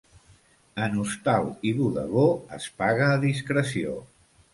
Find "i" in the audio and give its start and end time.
1.71-1.73